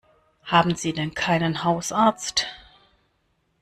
[0.45, 2.47] Haben Sie denn keinen Hausarzt?